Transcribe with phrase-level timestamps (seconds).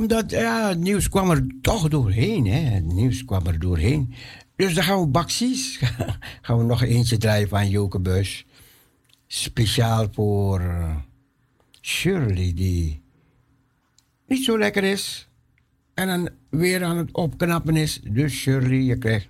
[0.00, 2.46] omdat ja, het nieuws kwam er toch doorheen.
[2.46, 2.58] Hè?
[2.58, 4.14] Het nieuws kwam er doorheen.
[4.56, 5.80] Dus dan gaan we baksies.
[6.42, 8.46] gaan we nog eentje draaien van Jokebuis.
[9.26, 10.96] Speciaal voor uh,
[11.80, 13.02] Shirley, die
[14.26, 15.28] niet zo lekker is.
[15.94, 18.00] En dan weer aan het opknappen is.
[18.00, 19.28] Dus Shirley, je krijgt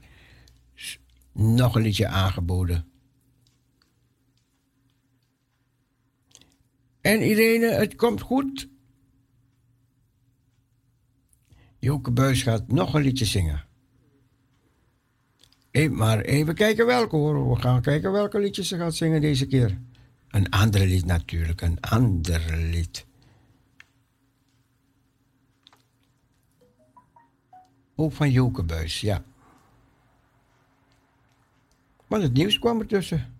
[1.32, 2.84] nog een liedje aangeboden.
[7.00, 8.69] En Irene, het komt goed.
[11.80, 13.64] Joke Buis gaat nog een liedje zingen.
[15.70, 17.50] Even, maar even kijken welke hoor.
[17.50, 19.80] We gaan kijken welke liedjes ze gaat zingen deze keer.
[20.28, 23.06] Een ander lied natuurlijk, een ander lied.
[27.94, 29.24] Ook van Joke Buis, ja.
[32.06, 33.34] Maar het nieuws kwam ertussen.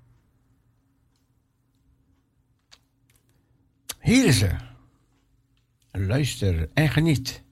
[4.01, 4.57] Hier is ze.
[5.91, 7.43] Luister en geniet.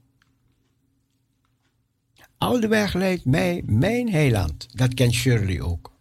[2.38, 4.66] Al de weg leidt mij mijn heiland.
[4.74, 5.92] Dat kent Shirley ook.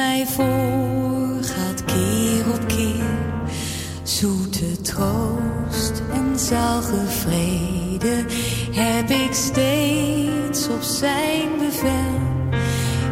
[0.00, 3.18] Mij voorgaat keer op keer?
[4.02, 6.38] Zoete troost en
[7.08, 8.24] vrede
[8.70, 12.18] heb ik steeds op zijn bevel.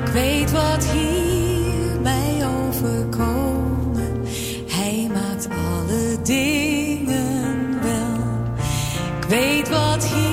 [0.04, 4.22] Ik weet wat hier mij overkomen,
[4.66, 8.24] hij maakt alle dingen wel.
[9.20, 10.27] Ik weet wat hier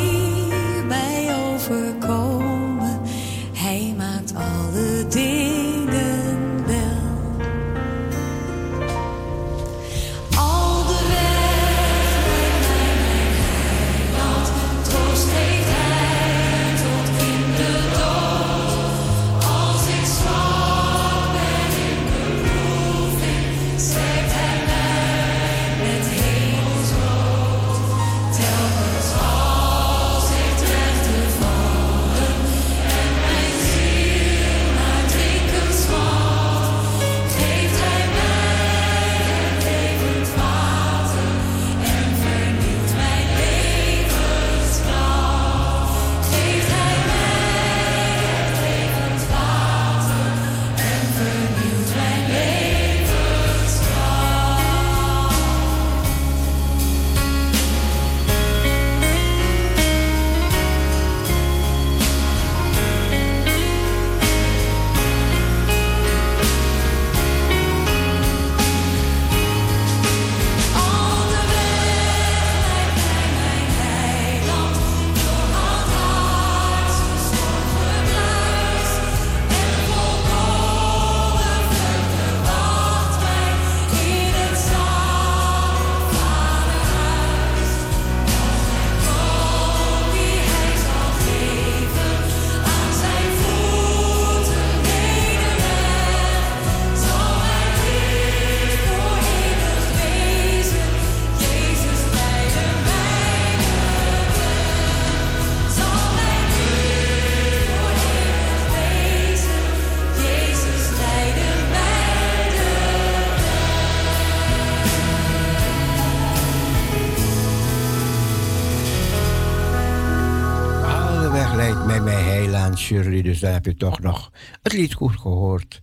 [122.06, 123.22] mijn heiland Shirley.
[123.22, 124.32] Dus daar heb je toch nog
[124.62, 125.82] het lied goed gehoord.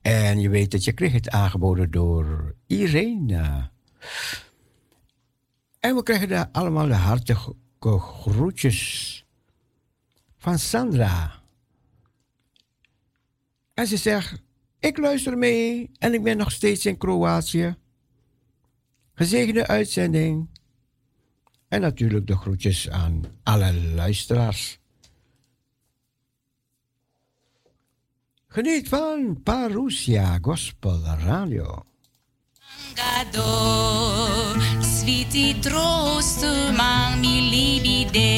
[0.00, 3.70] En je weet dat je kreeg het aangeboden door Irene.
[5.80, 7.54] En we krijgen daar allemaal de hartige
[7.98, 9.24] groetjes
[10.36, 11.42] van Sandra.
[13.74, 14.42] En ze zegt,
[14.78, 17.76] ik luister mee en ik ben nog steeds in Kroatië.
[19.14, 20.48] Gezegende uitzending.
[21.68, 24.80] En natuurlijk de groetjes aan alle luisteraars.
[28.48, 31.84] Geniet van Parousia Gospel Radio.
[34.80, 35.58] Sviti
[36.72, 38.32] mang mi libide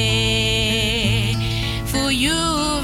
[1.87, 2.80] For you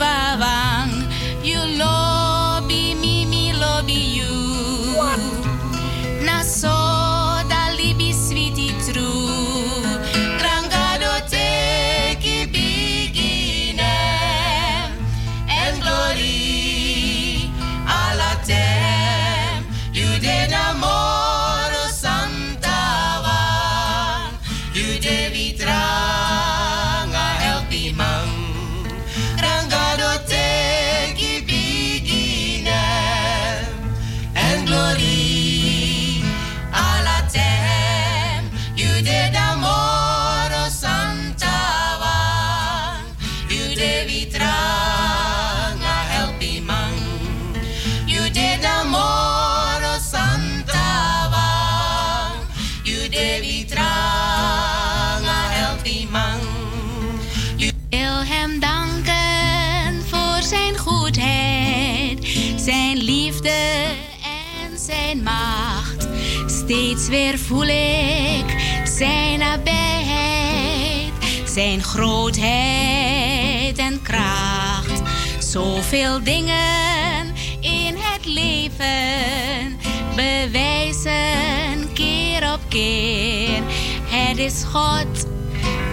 [66.66, 71.12] Steeds weer voel ik zijn nabijheid,
[71.44, 75.02] zijn grootheid en kracht.
[75.38, 79.78] Zoveel dingen in het leven
[80.16, 83.62] bewijzen keer op keer.
[84.06, 85.26] Het is God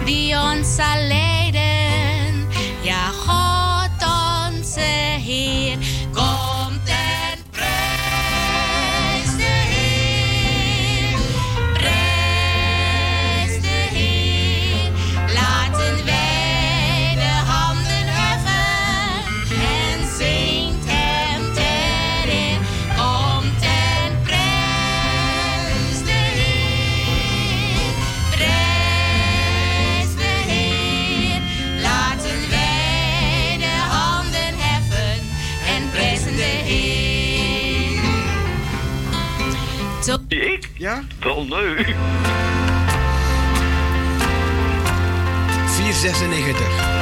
[0.04, 2.48] die ons zal leiden,
[2.82, 3.53] ja God
[40.84, 41.02] Ja?
[41.20, 41.94] Wel, nee.
[45.66, 46.93] 496.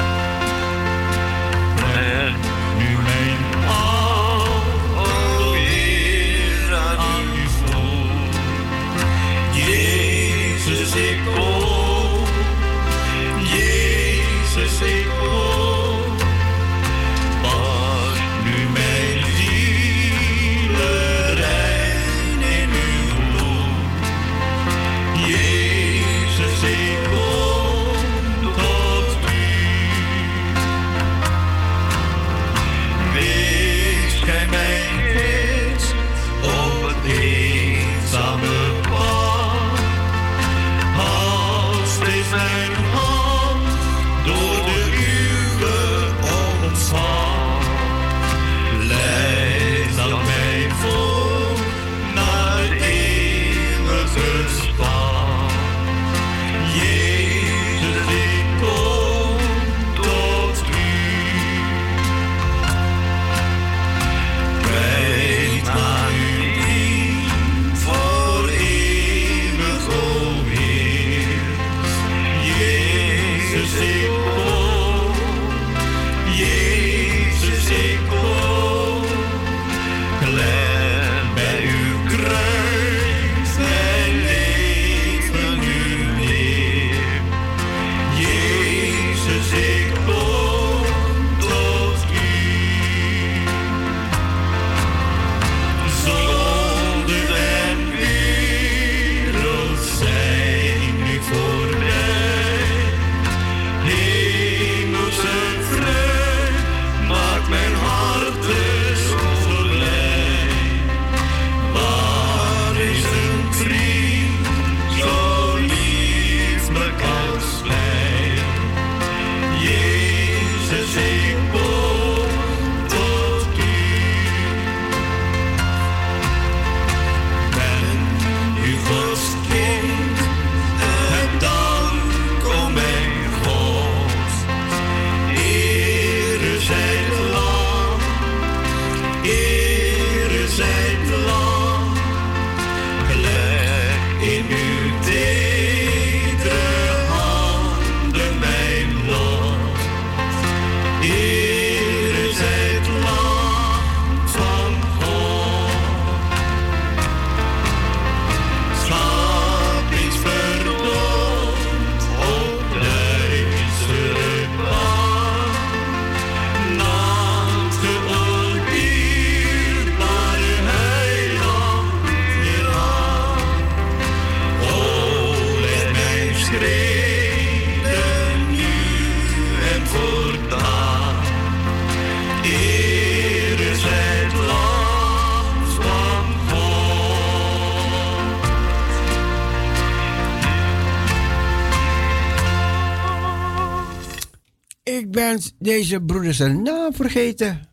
[195.62, 197.68] Deze broeder zijn naam vergeten.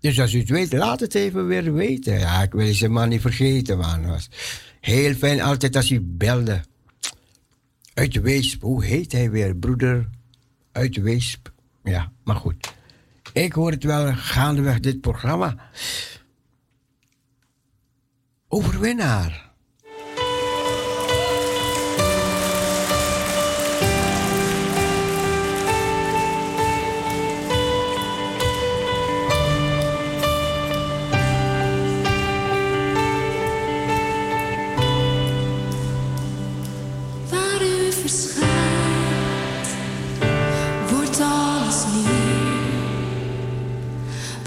[0.00, 2.18] Dus als u het weet, laat het even weer weten.
[2.18, 4.06] Ja, ik wil deze man niet vergeten, man.
[4.06, 4.28] Was
[4.80, 6.60] heel fijn altijd als hij belde.
[7.94, 9.56] Uit Weesp, hoe heet hij weer?
[9.56, 10.08] Broeder
[10.72, 11.52] uit Weesp.
[11.84, 12.74] Ja, maar goed.
[13.32, 15.70] Ik hoor het wel gaandeweg dit programma.
[18.48, 19.49] Overwinnaar.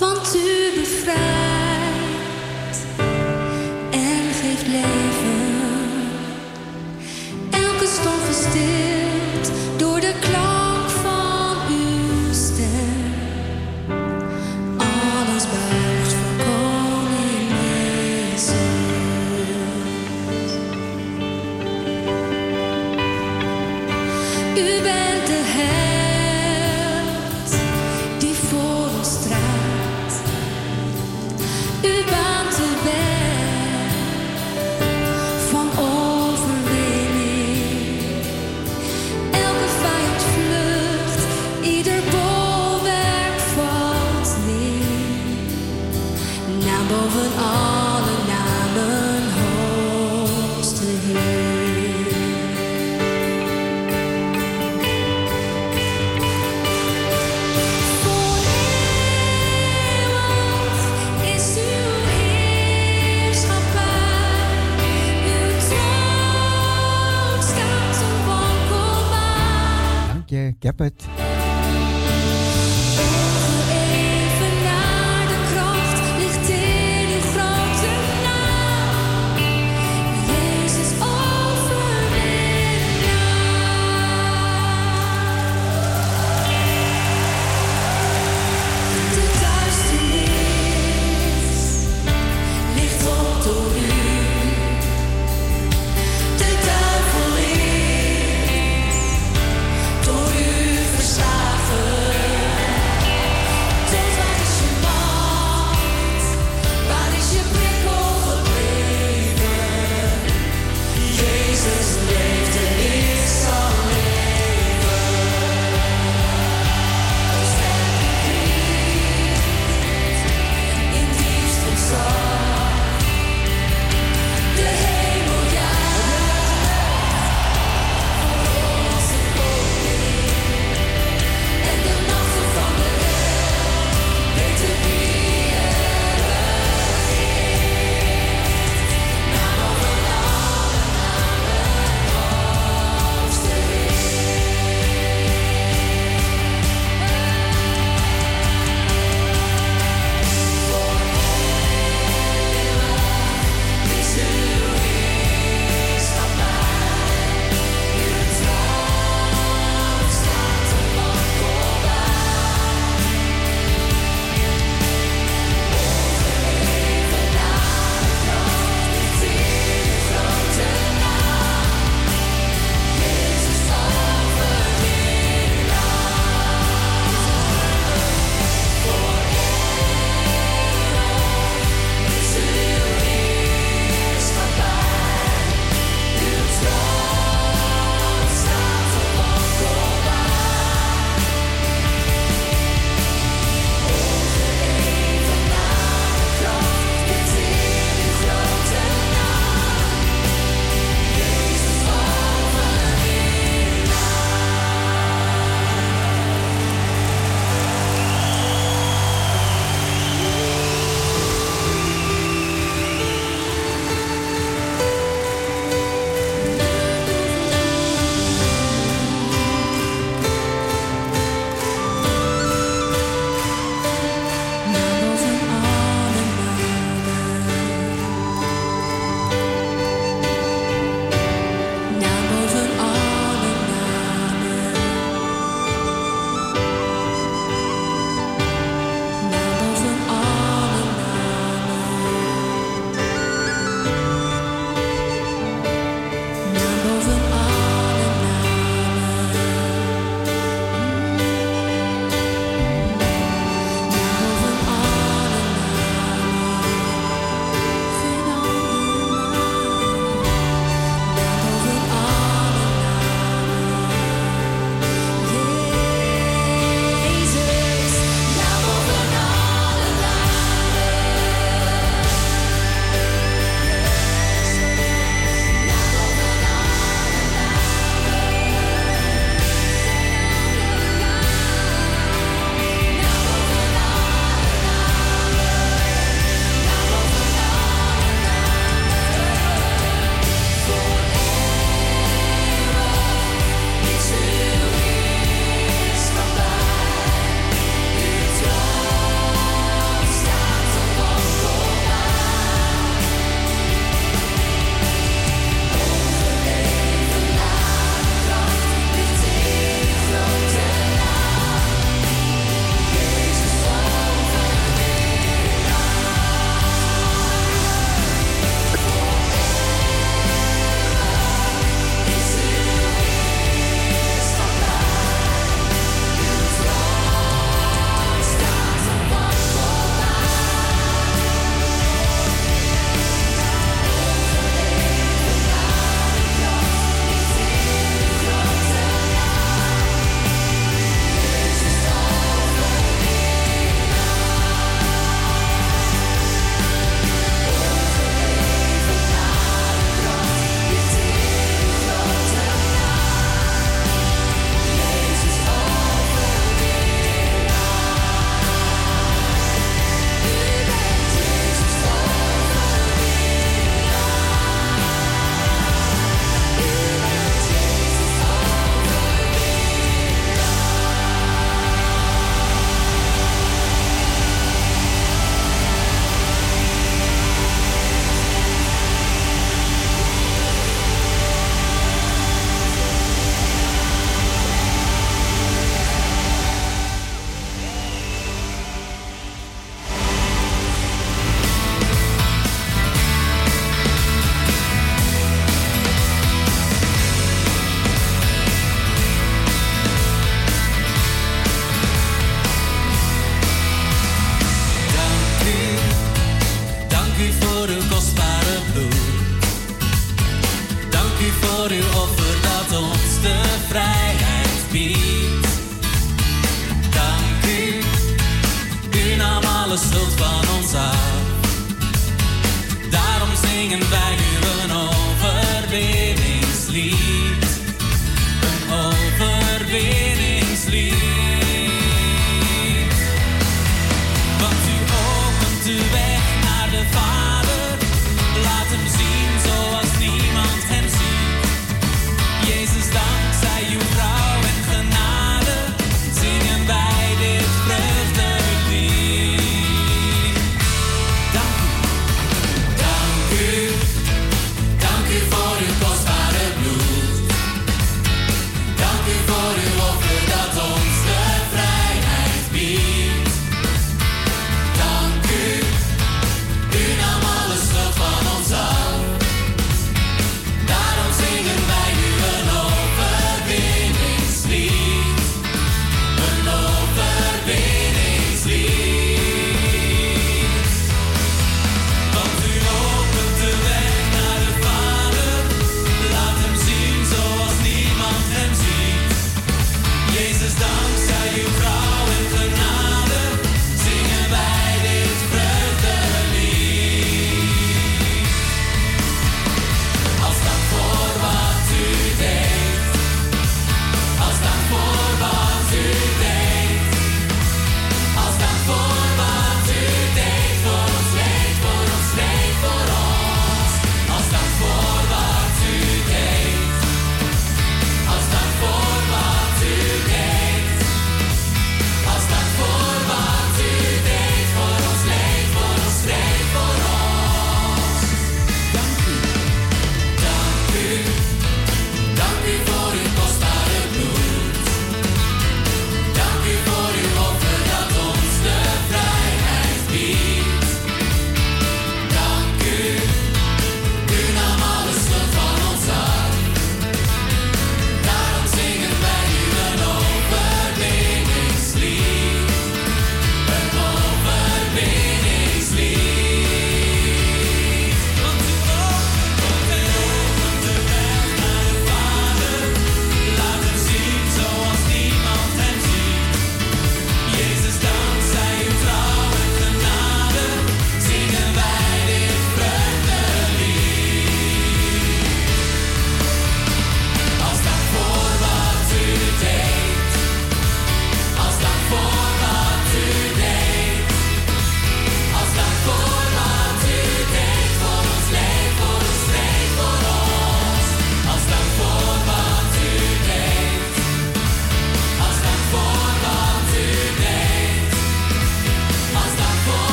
[0.00, 0.39] Want to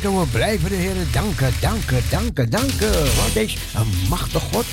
[0.00, 2.92] Kunnen we blijven de heren danken, danken, danken, danken.
[2.92, 4.64] Want deze is een machtig God.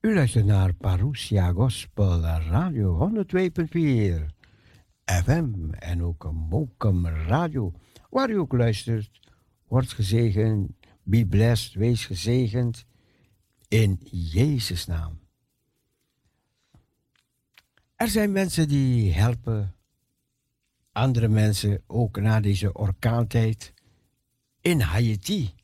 [0.00, 4.26] U luistert naar Parousia Gospel Radio 102.4
[5.04, 7.72] FM en ook Mokum Radio.
[8.10, 9.20] Waar u ook luistert,
[9.66, 10.70] wordt gezegend,
[11.02, 12.84] be blessed, wees gezegend
[13.68, 15.18] in Jezus' naam.
[17.96, 19.74] Er zijn mensen die helpen
[20.92, 23.74] andere mensen ook na deze orkaantijd
[24.60, 25.57] in Haiti.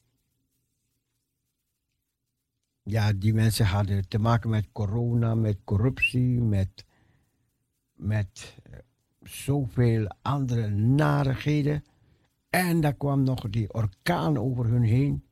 [2.87, 6.85] Ja, die mensen hadden te maken met corona, met corruptie, met,
[7.95, 8.79] met eh,
[9.23, 11.85] zoveel andere narigheden.
[12.51, 15.25] En daar kwam nog die orkaan over hun heen.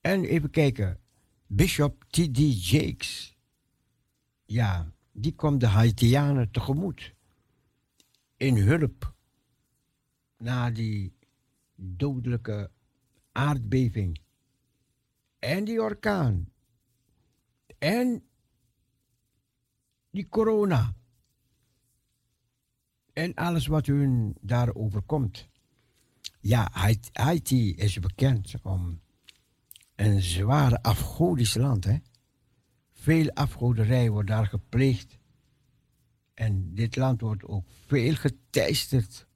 [0.00, 1.00] En even kijken,
[1.46, 2.38] Bishop T.D.
[2.70, 3.36] Jakes.
[4.44, 7.14] Ja, die kwam de Haitianen tegemoet.
[8.36, 9.14] In hulp.
[10.38, 11.16] Na die
[11.74, 12.70] dodelijke
[13.32, 14.20] aardbeving.
[15.46, 16.48] En die orkaan.
[17.78, 18.22] En
[20.10, 20.94] die corona.
[23.12, 25.48] En alles wat hun daar overkomt.
[26.40, 26.70] Ja,
[27.12, 29.00] Haiti is bekend om
[29.94, 31.84] een zwaar afgodisch land.
[31.84, 31.96] Hè?
[32.92, 35.18] Veel afgoderij wordt daar gepleegd.
[36.34, 39.26] En dit land wordt ook veel geteisterd.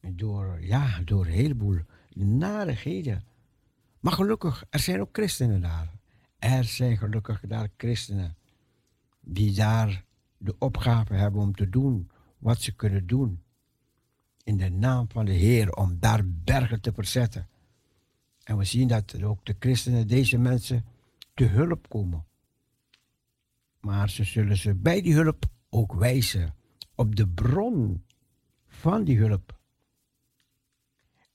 [0.00, 1.78] Door, ja, door een heleboel
[2.14, 3.27] narigheden.
[4.00, 5.92] Maar gelukkig, er zijn ook christenen daar.
[6.38, 8.36] Er zijn gelukkig daar christenen
[9.20, 10.04] die daar
[10.36, 13.42] de opgave hebben om te doen wat ze kunnen doen.
[14.44, 17.48] In de naam van de Heer, om daar bergen te verzetten.
[18.42, 20.84] En we zien dat ook de christenen deze mensen
[21.34, 22.24] te hulp komen.
[23.80, 26.54] Maar ze zullen ze bij die hulp ook wijzen
[26.94, 28.04] op de bron
[28.66, 29.57] van die hulp.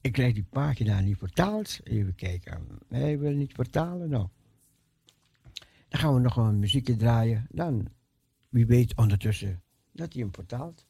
[0.03, 1.79] Ik krijg die pagina niet vertaald.
[1.83, 2.67] Even kijken.
[2.89, 4.09] Ik wil niet vertalen.
[4.09, 4.27] Nou.
[5.89, 7.47] Dan gaan we nog een muziekje draaien.
[7.49, 7.87] Dan,
[8.49, 9.61] wie weet ondertussen,
[9.91, 10.85] dat hij hem vertaalt.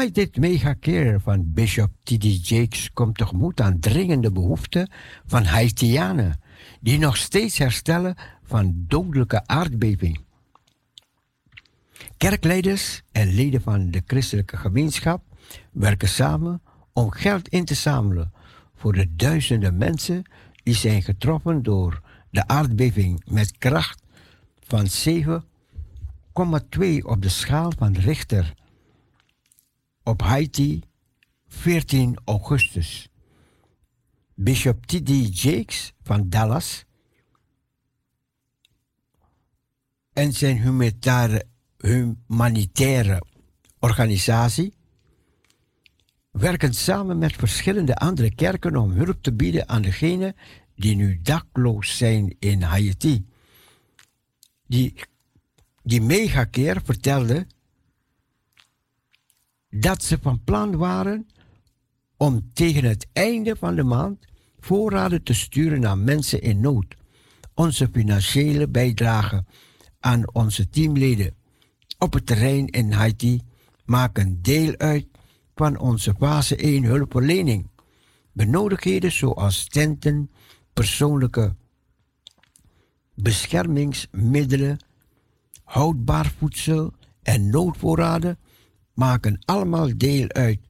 [0.00, 2.48] United Mega Care van Bishop T.D.
[2.48, 4.90] Jakes komt tegemoet aan dringende behoeften
[5.26, 6.40] van Haitianen
[6.80, 10.20] die nog steeds herstellen van dodelijke aardbeving.
[12.16, 15.22] Kerkleiders en leden van de christelijke gemeenschap
[15.72, 18.32] werken samen om geld in te zamelen
[18.74, 20.22] voor de duizenden mensen
[20.62, 24.02] die zijn getroffen door de aardbeving met kracht
[24.60, 25.28] van 7,2
[27.02, 28.58] op de schaal van Richter
[30.10, 30.82] op Haiti
[31.46, 33.08] 14 augustus.
[34.34, 35.08] Bishop T.D.
[35.42, 36.84] Jakes van Dallas
[40.12, 40.58] en zijn
[41.76, 43.22] humanitaire,
[43.78, 44.74] organisatie
[46.30, 50.34] werken samen met verschillende andere kerken om hulp te bieden aan degenen
[50.74, 53.26] die nu dakloos zijn in Haiti.
[54.66, 54.94] Die,
[55.82, 57.46] die megakeer vertelde
[59.70, 61.26] dat ze van plan waren
[62.16, 64.24] om tegen het einde van de maand
[64.60, 66.94] voorraden te sturen naar mensen in nood.
[67.54, 69.44] Onze financiële bijdrage
[70.00, 71.34] aan onze teamleden
[71.98, 73.40] op het terrein in Haiti
[73.84, 75.06] maken deel uit
[75.54, 77.70] van onze fase 1 hulpverlening.
[78.32, 80.30] Benodigdheden zoals tenten,
[80.72, 81.54] persoonlijke
[83.14, 84.78] beschermingsmiddelen,
[85.64, 86.92] houdbaar voedsel
[87.22, 88.38] en noodvoorraden
[88.94, 90.60] maken allemaal deel uit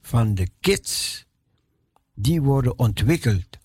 [0.00, 1.24] van de kits
[2.14, 3.58] die worden ontwikkeld.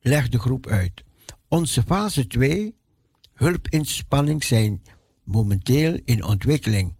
[0.00, 1.04] Leg de groep uit.
[1.48, 2.76] Onze fase 2
[3.32, 4.82] hulpinspanning zijn
[5.24, 6.96] momenteel in ontwikkeling.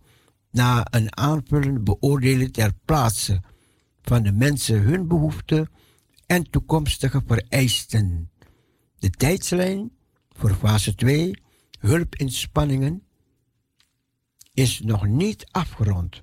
[0.50, 3.42] Na een aanvullende beoordeling ter plaatse
[4.02, 5.70] van de mensen hun behoeften
[6.26, 8.30] en toekomstige vereisten.
[8.98, 9.90] De tijdslijn
[10.30, 11.42] voor fase 2
[11.78, 13.02] hulpinspanningen
[14.54, 16.22] is nog niet afgerond.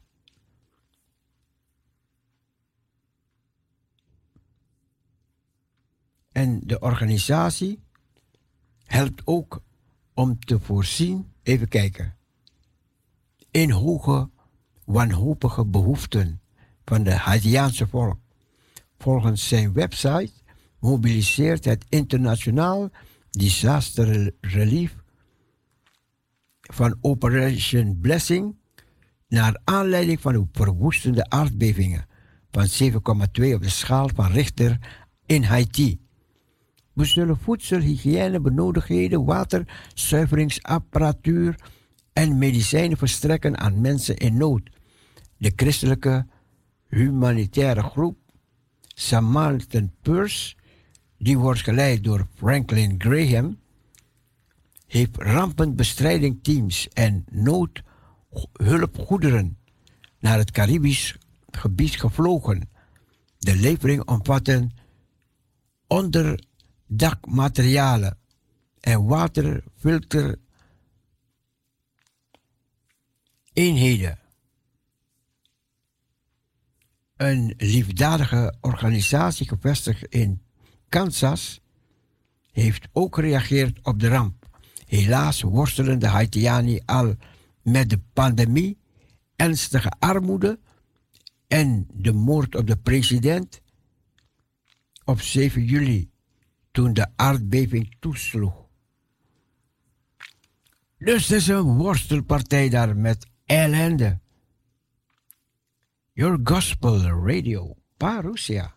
[6.32, 7.80] En de organisatie
[8.84, 9.62] helpt ook
[10.14, 12.16] om te voorzien, even kijken,
[13.52, 14.30] in hoge,
[14.86, 16.42] wanhopige behoeften
[16.86, 18.20] van de Haitiaanse volk.
[18.98, 20.32] Volgens zijn website
[20.80, 22.90] mobiliseert het internationaal
[23.30, 25.01] disaster relief
[26.74, 28.56] van Operation Blessing
[29.28, 32.06] naar aanleiding van de verwoestende aardbevingen
[32.52, 32.98] van 7,2
[33.54, 34.78] op de schaal van Richter
[35.26, 36.00] in Haiti.
[36.94, 41.56] We zullen voedsel, hygiëne, benodigdheden, water, zuiveringsapparatuur
[42.14, 44.70] en medicijnen verstrekken aan mensen in nood.
[45.38, 46.26] De christelijke
[46.88, 48.18] humanitaire groep
[48.88, 50.56] Samaritan Purse,
[51.18, 53.60] die wordt geleid door Franklin Graham,
[54.92, 59.58] heeft rampenbestrijdingteams en noodhulpgoederen
[60.20, 61.18] naar het Caribisch
[61.52, 62.70] gebied gevlogen.
[63.38, 64.72] De levering omvatten
[65.88, 68.18] onderdakmaterialen
[68.80, 70.40] en waterfilter
[73.54, 74.20] eenheden.
[77.16, 80.42] Een liefdadige organisatie gevestigd in
[80.90, 81.62] Kansas
[82.52, 84.41] heeft ook gereageerd op de ramp.
[84.92, 87.16] Helaas worstelen de Haitiani al
[87.62, 88.78] met de pandemie,
[89.36, 90.60] ernstige armoede
[91.48, 93.62] en de moord op de president
[95.06, 96.12] op 7 juli
[96.72, 98.54] toen de aardbeving toesloeg.
[100.98, 104.20] Dus het is een worstelpartij daar met ellende.
[106.12, 108.76] Your Gospel Radio, Parousia.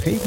[0.00, 0.23] vergeet.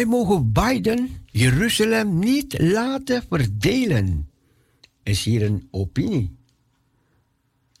[0.00, 4.30] Wij mogen Biden Jeruzalem niet laten verdelen.
[5.02, 6.36] Is hier een opinie.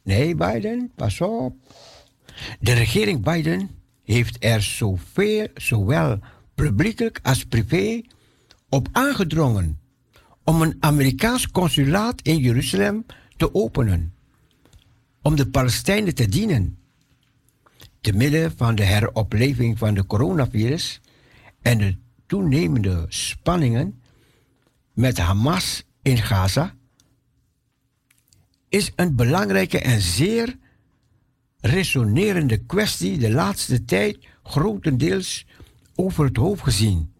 [0.02, 1.56] Nee, Biden, pas op.
[2.60, 3.70] De regering Biden
[4.04, 6.18] heeft er zoveel, zowel
[6.54, 8.02] publiekelijk als privé
[8.68, 9.80] op aangedrongen
[10.44, 13.06] om een Amerikaans consulaat in Jeruzalem
[13.36, 14.14] te openen,
[15.22, 16.78] om de Palestijnen te dienen.
[18.00, 21.00] Te midden van de heropleving van de coronavirus
[21.62, 21.96] en de
[22.30, 24.02] toenemende spanningen
[24.92, 26.74] met Hamas in Gaza,
[28.68, 30.58] is een belangrijke en zeer
[31.60, 35.46] resonerende kwestie de laatste tijd grotendeels
[35.94, 37.12] over het hoofd gezien.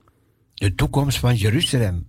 [0.54, 2.06] De toekomst van Jeruzalem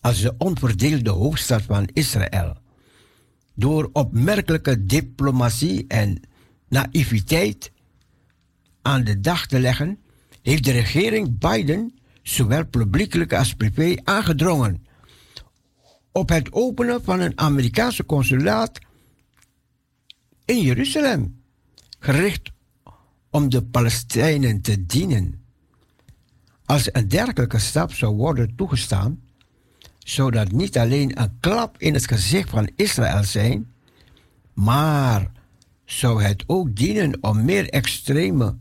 [0.00, 2.56] als de onverdeelde hoofdstad van Israël.
[3.54, 6.20] Door opmerkelijke diplomatie en
[6.68, 7.72] naïviteit
[8.82, 9.98] aan de dag te leggen,
[10.42, 14.86] heeft de regering Biden zowel publiekelijk als privé aangedrongen
[16.12, 18.78] op het openen van een Amerikaanse consulaat
[20.44, 21.42] in Jeruzalem,
[21.98, 22.50] gericht
[23.30, 25.42] om de Palestijnen te dienen.
[26.64, 29.22] Als een dergelijke stap zou worden toegestaan,
[29.98, 33.72] zou dat niet alleen een klap in het gezicht van Israël zijn,
[34.52, 35.32] maar
[35.84, 38.56] zou het ook dienen om meer extreme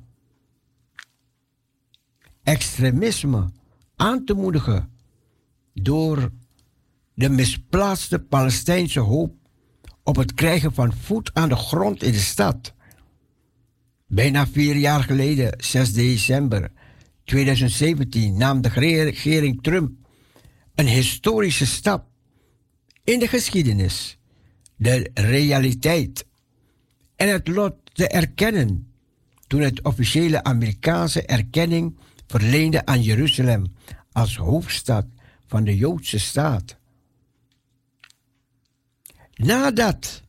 [2.44, 3.50] extremisme
[3.96, 4.90] aan te moedigen
[5.74, 6.32] door
[7.14, 9.36] de misplaatste Palestijnse hoop
[10.04, 12.74] op het krijgen van voet aan de grond in de stad.
[14.08, 16.72] Bijna vier jaar geleden, 6 december
[17.24, 19.92] 2017, nam de regering Trump
[20.76, 22.06] een historische stap
[23.04, 24.18] in de geschiedenis,
[24.76, 26.26] de realiteit
[27.16, 28.94] en het lot te erkennen
[29.48, 31.98] toen het officiële Amerikaanse erkenning
[32.34, 33.76] verleende aan Jeruzalem
[34.12, 35.06] als hoofdstad
[35.48, 36.78] van de Joodse staat.
[39.34, 40.22] Nadat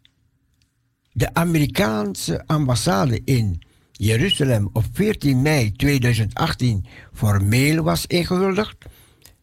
[1.12, 8.76] de Amerikaanse ambassade in Jeruzalem op 14 mei 2018 formeel was ingehuldigd,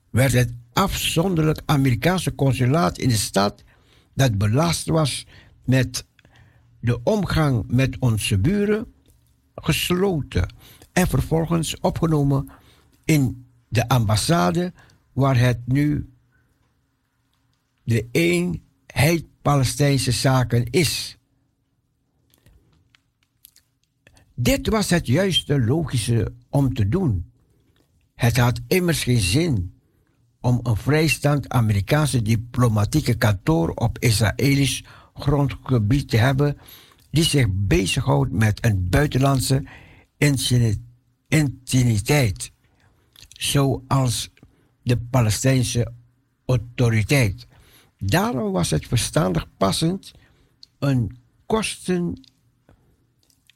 [0.10, 3.64] werd het afzonderlijk Amerikaanse consulaat in de stad
[4.14, 5.26] dat belast was
[5.66, 6.06] met
[6.80, 8.94] de omgang met onze buren
[9.56, 10.48] gesloten
[10.94, 12.50] en vervolgens opgenomen
[13.06, 14.74] in de ambassade
[15.14, 16.10] waar het nu
[17.84, 21.18] de eenheid Palestijnse zaken is.
[24.36, 27.32] Dit was het juiste logische om te doen.
[28.16, 29.74] Het had immers geen zin
[30.40, 34.84] om een vrijstand Amerikaanse diplomatieke kantoor op Israëlisch
[35.14, 36.58] grondgebied te hebben
[37.12, 39.64] die zich bezighoudt met een buitenlandse
[41.28, 42.52] intimiteit,
[43.30, 44.30] zoals
[44.84, 45.94] de Palestijnse
[46.46, 47.48] autoriteit.
[47.98, 50.12] Daarom was het verstandig passend
[50.80, 52.22] een kosten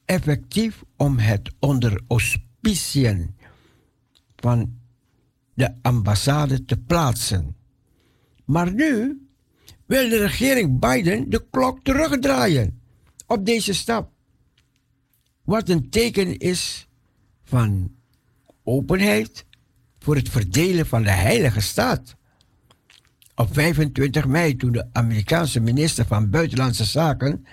[0.05, 3.35] effectief om het onder auspiciën
[4.35, 4.79] van
[5.53, 7.55] de ambassade te plaatsen.
[8.45, 9.19] Maar nu
[9.85, 12.81] wil de regering Biden de klok terugdraaien
[13.27, 14.14] op deze stap.
[15.45, 16.87] Wat een teken is
[17.43, 17.91] van
[18.63, 19.45] openheid
[19.99, 22.15] voor het verdelen van de heilige staat.
[23.35, 27.45] Op 25 mei, toen de Amerikaanse minister van Buitenlandse Zaken,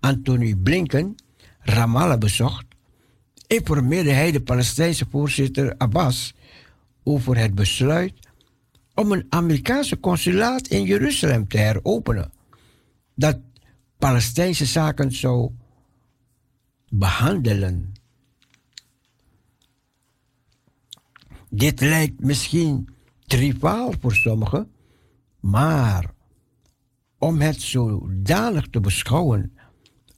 [0.00, 1.14] Anthony Blinken,
[1.58, 2.66] Ramallah bezocht,
[3.46, 6.34] informeerde hij de Palestijnse voorzitter Abbas
[7.02, 8.12] over het besluit
[8.94, 12.30] om een Amerikaanse consulaat in Jeruzalem te heropenen,
[13.14, 13.38] dat
[13.98, 15.50] Palestijnse zaken zou
[16.98, 17.92] behandelen.
[21.50, 22.88] Dit lijkt misschien
[23.26, 24.70] triviaal voor sommigen,
[25.40, 26.12] maar
[27.18, 29.52] om het zodanig te beschouwen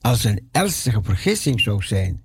[0.01, 2.23] als een ernstige vergissing zou zijn.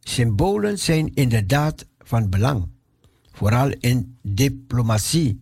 [0.00, 2.68] Symbolen zijn inderdaad van belang,
[3.32, 5.40] vooral in diplomatie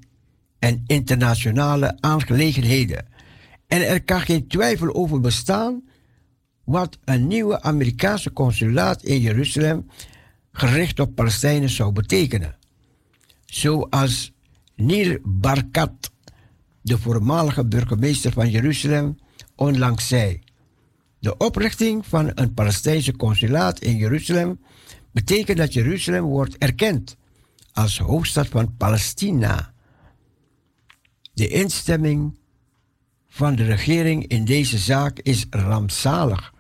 [0.59, 3.07] en internationale aangelegenheden.
[3.67, 5.83] En er kan geen twijfel over bestaan
[6.65, 9.87] wat een nieuwe Amerikaanse consulaat in Jeruzalem
[10.53, 12.57] gericht op Palestijnen zou betekenen.
[13.45, 14.33] Zoals
[14.77, 16.11] Nir Barkat,
[16.83, 19.19] de voormalige burgemeester van Jeruzalem,
[19.55, 20.41] onlangs zei.
[21.19, 24.61] De oprichting van een Palestijnse consulaat in Jeruzalem
[25.11, 27.17] betekent dat Jeruzalem wordt erkend
[27.73, 29.73] als hoofdstad van Palestina.
[31.35, 32.39] De instemming
[33.29, 36.52] van de regering in deze zaak is rampzalig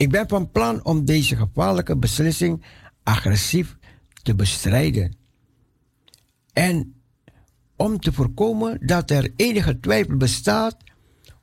[0.00, 2.64] Ik ben van plan om deze gevaarlijke beslissing
[3.02, 3.76] agressief
[4.22, 5.16] te bestrijden.
[6.52, 6.94] En
[7.76, 10.76] om te voorkomen dat er enige twijfel bestaat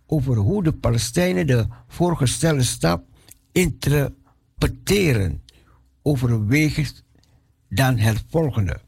[0.05, 3.05] over hoe de Palestijnen de voorgestelde stap
[3.51, 5.43] interpreteren,
[6.01, 7.03] overweegt
[7.69, 8.79] dan het volgende.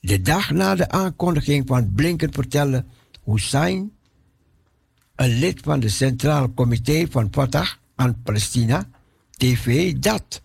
[0.00, 2.84] De dag na de aankondiging van Blinken vertelde
[3.24, 3.92] Hussein,
[5.14, 8.88] een lid van de Centraal Comité van Fatah aan Palestina,
[9.30, 10.42] TV, dat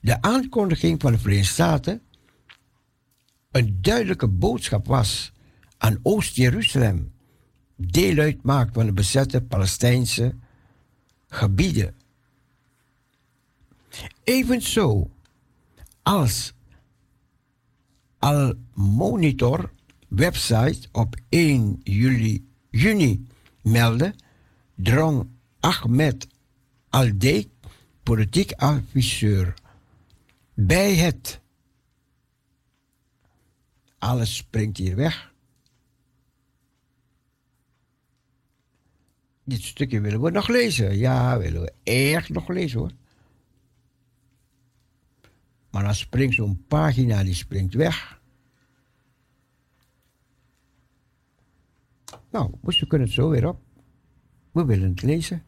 [0.00, 2.02] de aankondiging van de Verenigde Staten
[3.50, 5.32] een duidelijke boodschap was
[5.78, 7.12] aan Oost-Jeruzalem,
[7.76, 10.34] deel uitmaakt van de bezette Palestijnse
[11.28, 11.94] gebieden.
[14.24, 15.10] Evenzo
[16.02, 16.52] als
[18.18, 19.72] Al Monitor
[20.08, 23.26] website op 1 juli, juni
[23.62, 24.14] meldde,
[24.74, 25.28] drong
[25.60, 26.26] Ahmed
[26.92, 27.48] Aldeek,
[28.02, 29.54] politiek adviseur,
[30.54, 31.40] bij het.
[33.98, 35.32] Alles springt hier weg.
[39.44, 40.96] Dit stukje willen we nog lezen.
[40.96, 42.92] Ja, willen we echt nog lezen hoor.
[45.70, 48.20] Maar dan springt zo'n pagina, die springt weg.
[52.30, 53.60] Nou, we kunnen het zo weer op.
[54.50, 55.44] We willen het lezen.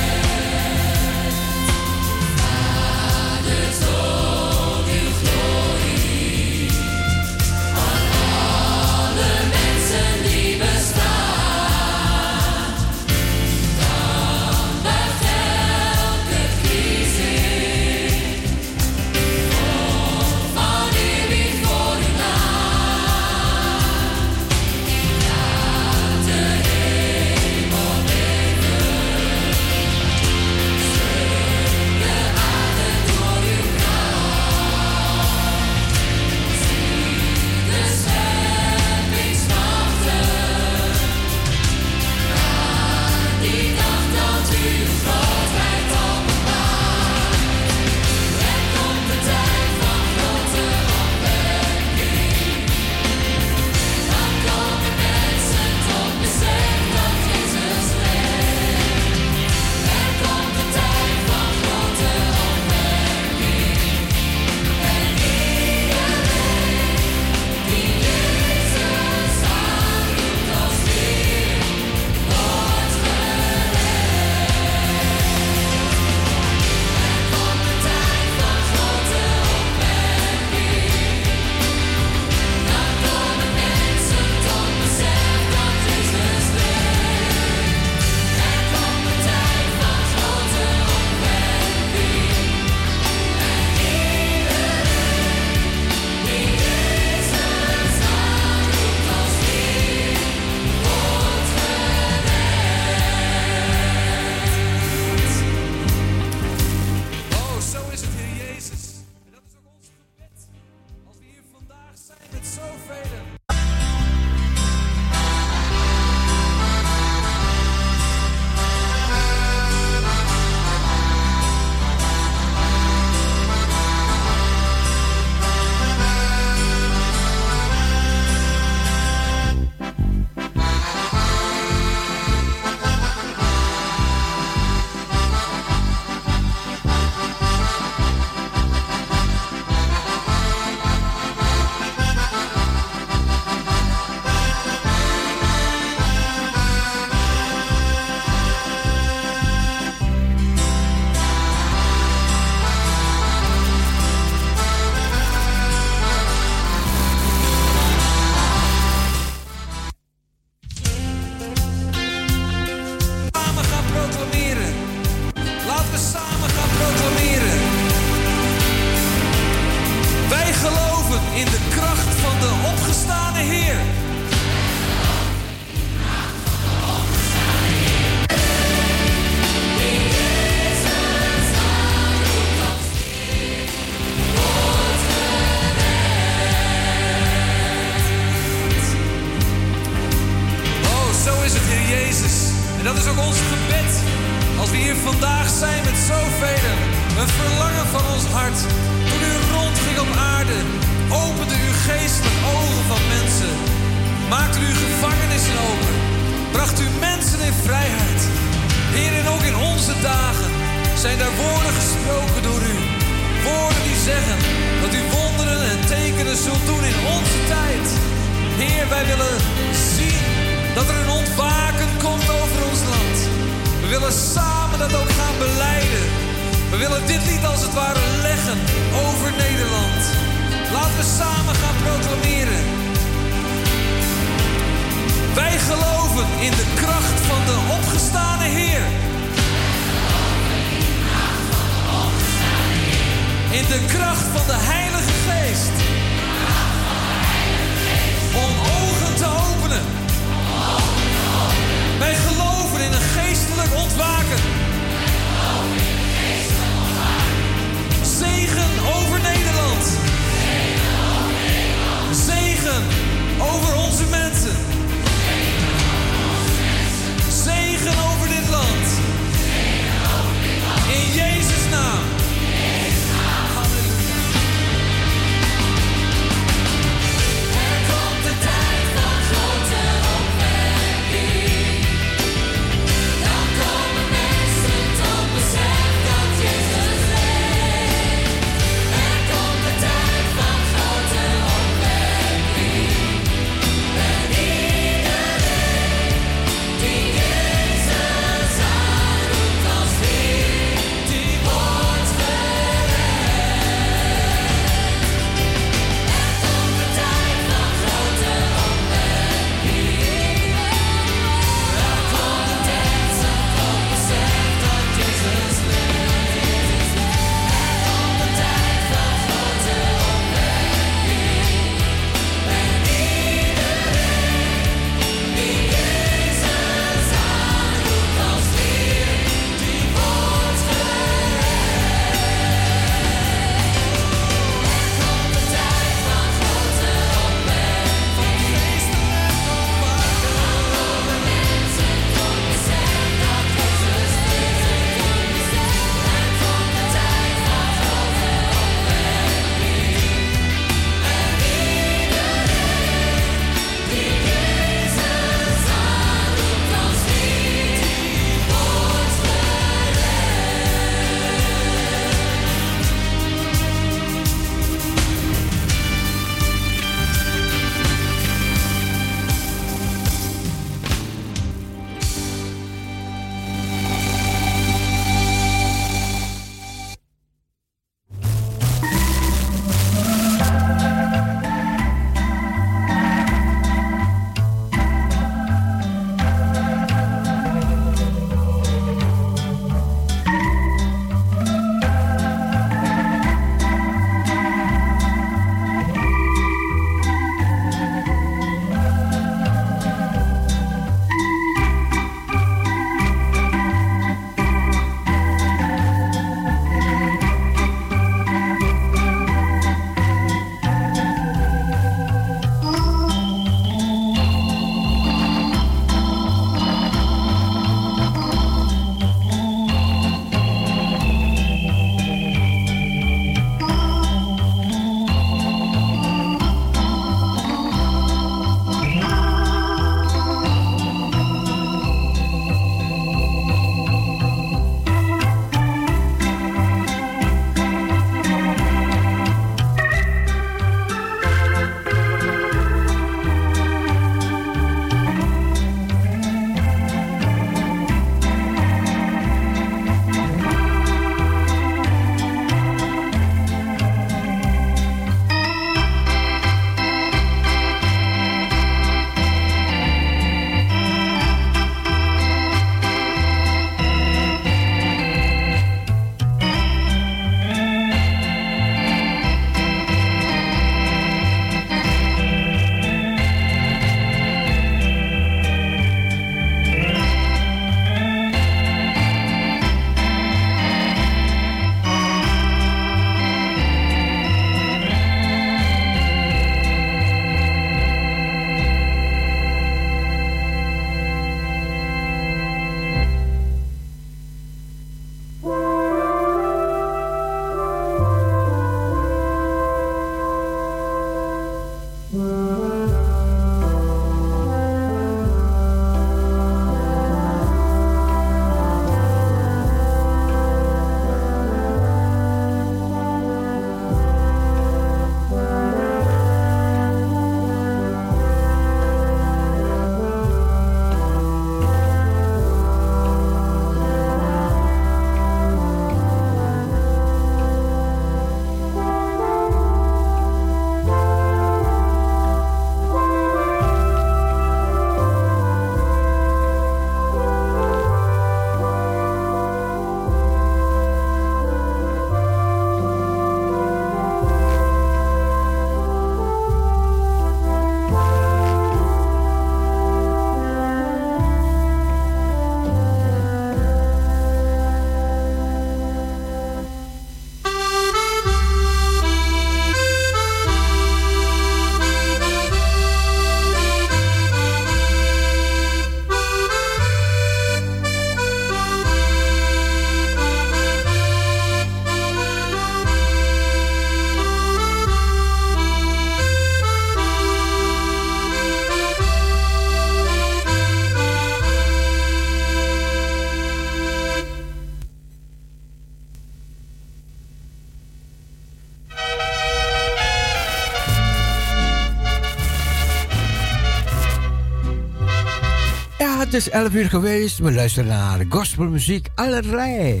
[596.34, 597.38] Het is 11 uur geweest.
[597.38, 600.00] We luisteren naar gospelmuziek allerlei.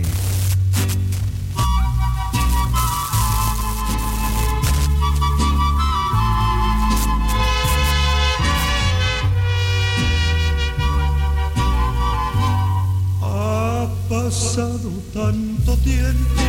[13.20, 16.42] Ha pasado tanto tiempo,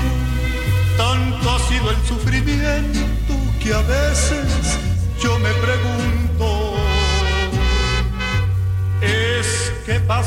[0.97, 4.84] tanto ha sido el sufrimiento que a veces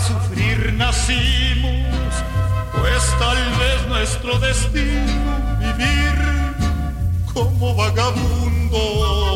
[0.07, 2.15] sufrir nacimos?
[2.73, 6.15] Pues tal vez nuestro destino vivir
[7.33, 9.28] como vagabundo.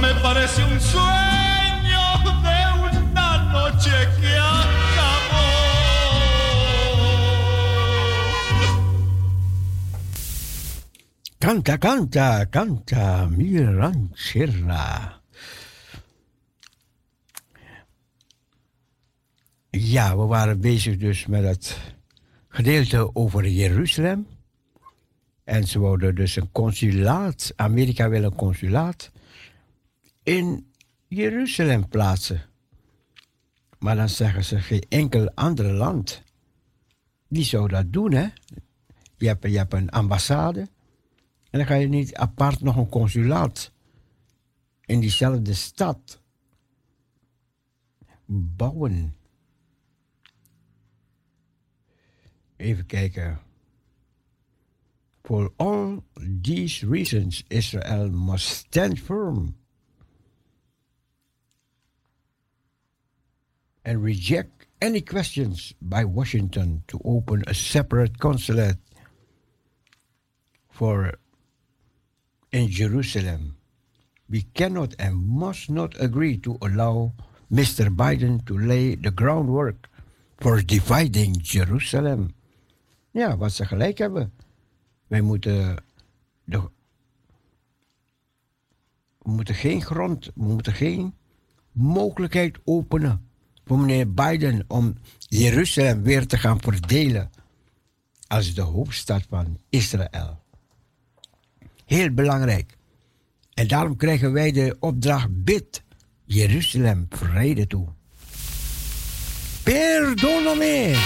[0.00, 3.90] Me parece un sueño de una noche
[4.20, 5.48] que acabó.
[11.38, 15.20] Canta, canta, canta, mi ranchera.
[19.70, 21.78] Ja, we waren bezig dus met het
[22.48, 24.26] gedeelte over Jeruzalem.
[25.44, 29.10] En ze wilden dus een consulaat, Amerika wil een consulaat
[30.30, 30.72] in
[31.08, 32.42] Jeruzalem plaatsen.
[33.78, 36.22] Maar dan zeggen ze geen enkel ander land.
[37.28, 38.28] Die zou dat doen, hè?
[39.16, 40.60] Je hebt, je hebt een ambassade.
[41.50, 43.72] En dan ga je niet apart nog een consulaat
[44.84, 46.20] in diezelfde stad
[48.26, 49.16] bouwen.
[52.56, 53.40] Even kijken.
[55.22, 56.02] For all
[56.42, 59.58] these reasons, Israel must stand firm
[63.90, 68.78] and reject any questions by Washington to open a separate consulate
[70.70, 71.18] for
[72.52, 73.56] in Jerusalem.
[74.28, 77.14] We cannot and must not agree to allow
[77.50, 77.90] Mr.
[77.90, 79.88] Biden to lay the groundwork
[80.38, 82.30] for dividing Jerusalem.
[83.10, 84.32] Ja, wat ze gelijk hebben.
[85.06, 85.82] Wij moeten,
[86.44, 86.60] de,
[89.18, 91.14] we moeten geen grond, we moeten geen
[91.72, 93.29] mogelijkheid openen
[93.66, 97.30] voor meneer Biden om Jeruzalem weer te gaan verdelen
[98.26, 100.42] als de hoofdstad van Israël.
[101.86, 102.76] Heel belangrijk.
[103.54, 105.82] En daarom krijgen wij de opdracht bid
[106.24, 107.88] Jeruzalem vrede toe.
[109.62, 110.96] Perdóname.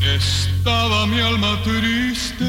[0.00, 0.45] Nog.
[0.66, 2.44] estaba mi alma triste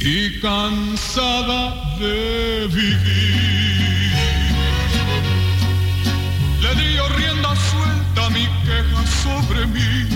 [0.00, 4.12] y cansada de vivir.
[6.60, 10.08] Le di rienda suelta a mi queja sobre mí,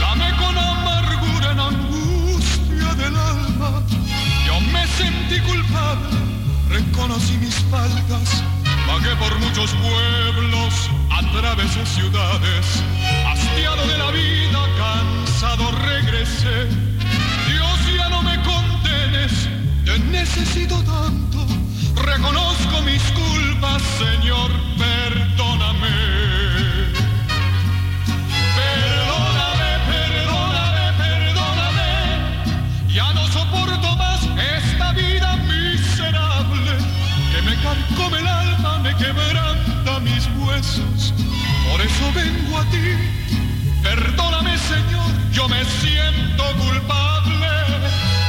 [0.00, 3.82] lame con amargura en angustia del alma.
[4.46, 6.08] Yo me sentí culpable,
[6.70, 8.53] reconocí mis faltas
[8.94, 12.80] Vagué por muchos pueblos, atravesé ciudades,
[13.26, 16.68] hastiado de la vida, cansado regresé.
[17.48, 19.48] Dios ya no me contenes,
[19.84, 21.44] te necesito tanto.
[22.02, 26.23] Reconozco mis culpas, Señor, perdóname.
[39.14, 41.14] quebranta mis huesos.
[41.70, 42.86] Por eso vengo a ti.
[43.82, 47.48] Perdóname, Señor, yo me siento culpable.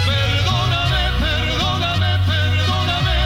[0.05, 3.17] Perdóname, perdóname, perdóname.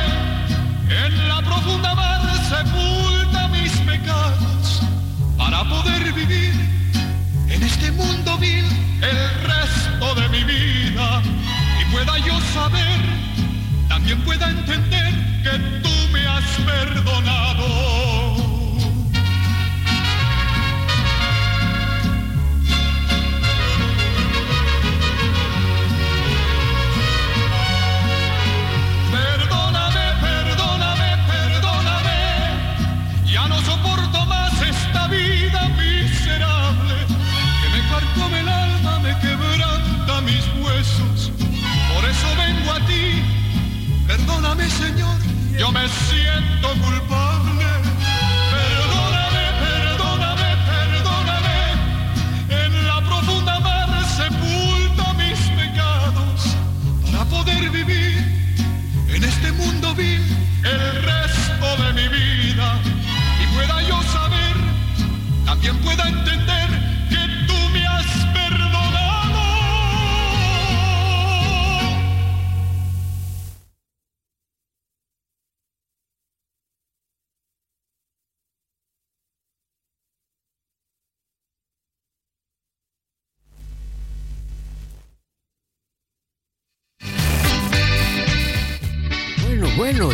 [1.06, 4.82] En la profunda mar sepulta mis pecados
[5.38, 6.54] para poder vivir
[7.50, 8.66] en este mundo vil
[9.02, 11.22] el resto de mi vida
[11.82, 13.09] y pueda yo saber
[14.10, 15.14] quien pueda entender
[15.44, 18.29] que tú me has perdonado.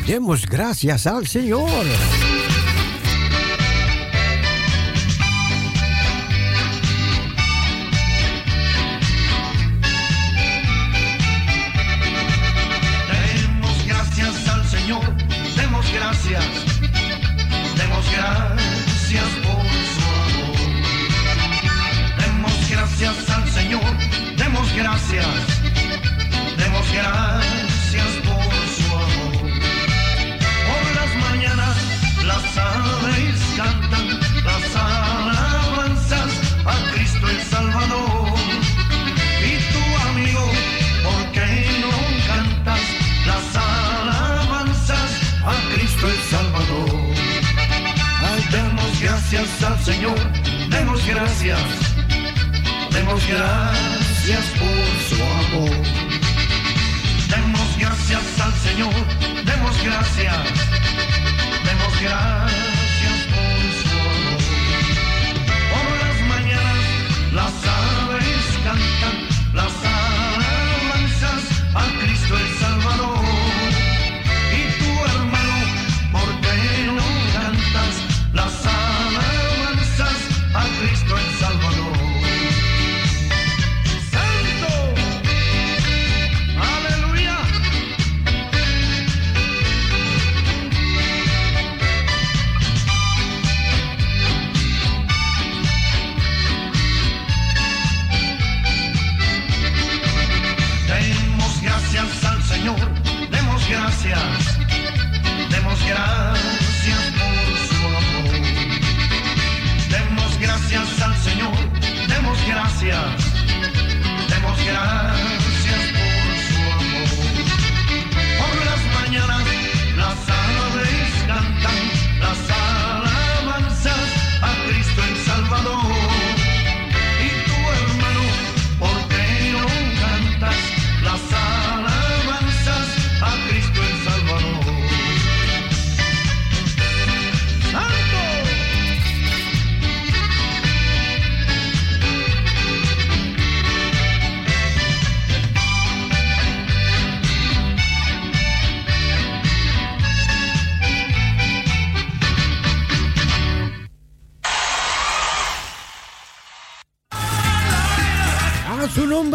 [0.06, 1.70] demos gracias al Señor.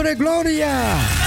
[0.00, 1.19] Hombre Gloria.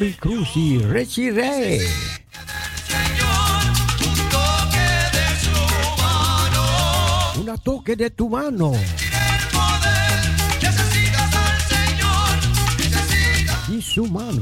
[0.00, 1.80] Bobby Cruz y Richie Ray.
[7.36, 8.72] Un toque de tu mano.
[13.68, 14.40] Y su mano.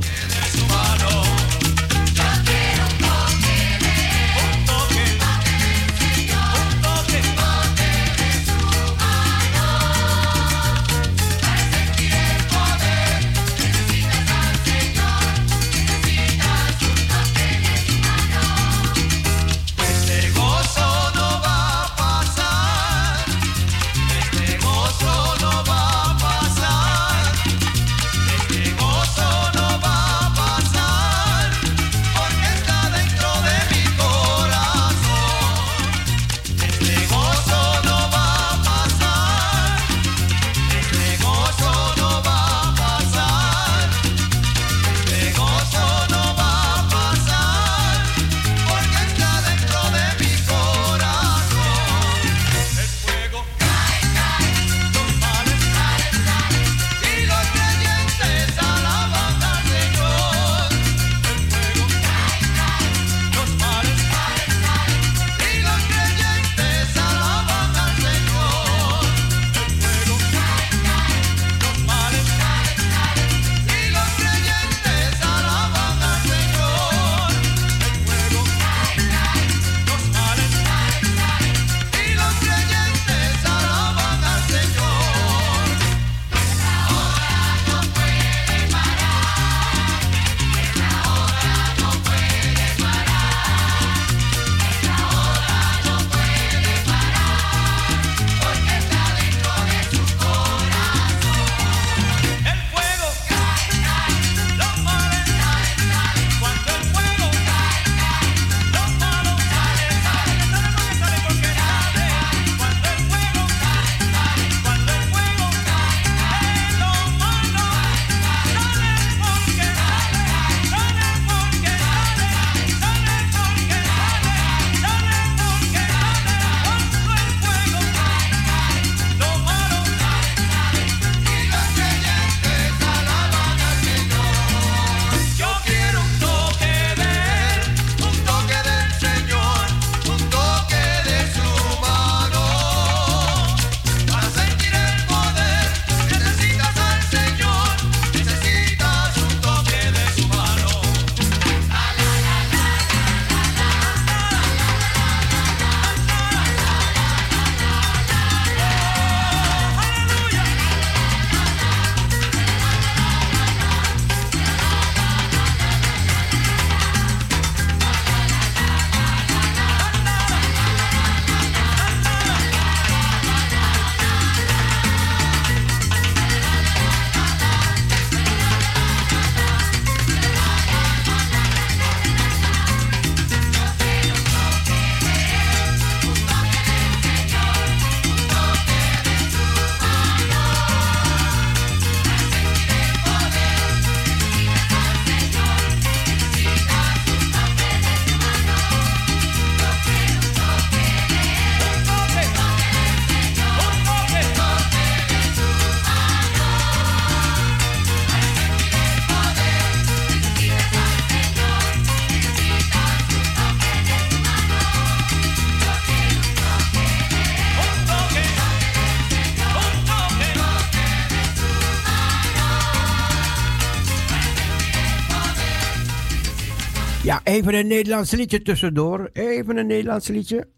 [227.38, 229.10] Even een Nederlands liedje tussendoor.
[229.12, 230.48] Even een Nederlands liedje.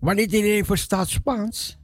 [0.00, 1.78] Wanneer iedereen verstaat Spaans.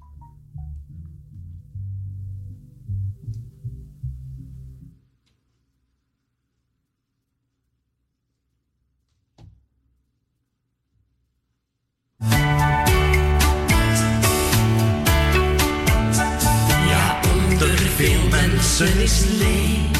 [16.88, 19.93] Ja, onder veel mensen is leed,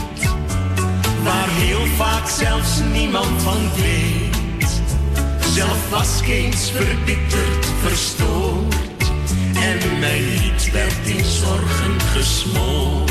[1.25, 4.83] waar heel vaak zelfs niemand van weet.
[5.55, 9.13] Zelf was eens verbitterd, verstoord,
[9.55, 13.11] en mijn lied werd in zorgen gesmoord.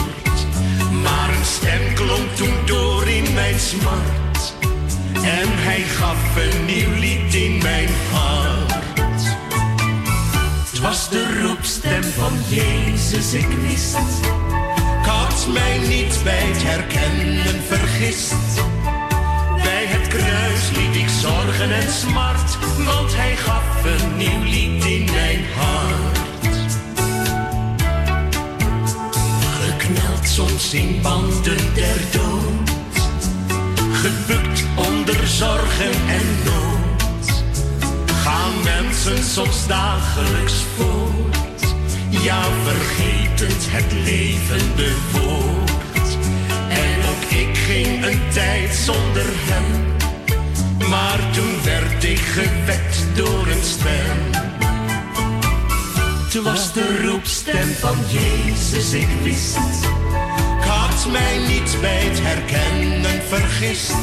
[1.03, 4.53] Maar een stem klonk toen door in mijn smart,
[5.13, 8.71] en hij gaf een nieuw lied in mijn hart.
[10.69, 13.97] Het was de roepstem van Jezus, ik wist.
[15.05, 18.63] Had mij niet bij het herkennen vergist.
[19.63, 25.05] Bij het kruis liet ik zorgen en smart, want hij gaf een nieuw lied in
[25.05, 26.19] mijn hart.
[29.61, 32.69] Gekneld soms in banden der dood,
[33.93, 36.73] gebukt onder zorgen en nood
[38.23, 41.52] gaan mensen soms dagelijks voort.
[42.21, 46.17] Ja, vergetend het levende woord.
[46.69, 49.85] En ook ik ging een tijd zonder hem.
[50.89, 54.41] Maar toen werd ik gewekt door een stem.
[56.23, 59.57] Het was de roepstem van Jezus, ik wist.
[60.59, 63.93] Ik had mij niet bij het herkennen vergist.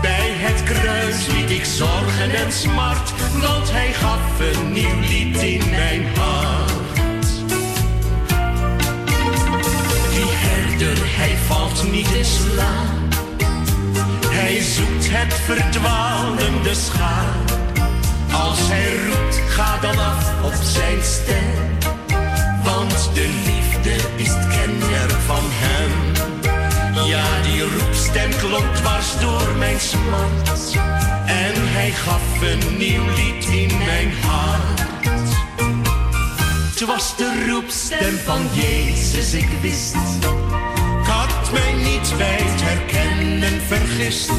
[0.00, 5.70] Bij het kruis liet ik zorgen en smart, want hij gaf een nieuw lied in
[5.70, 6.85] mijn hart.
[10.84, 13.14] Hij valt niet in slaap.
[14.28, 17.58] Hij zoekt het verdwalende schaap.
[18.32, 21.78] Als hij roept, ga dan af op zijn stem.
[22.64, 26.14] Want de liefde is het van hem.
[27.06, 30.76] Ja, die roepstem klonk dwars door mijn smart.
[31.26, 34.80] En hij gaf een nieuw lied in mijn hart.
[36.78, 39.94] Het was de roepstem van Jezus, ik wist.
[41.52, 44.30] Mij niet bij het herkennen vergist.